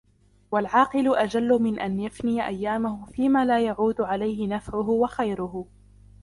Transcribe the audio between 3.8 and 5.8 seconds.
عَلَيْهِ نَفْعُهُ وَخَيْرُهُ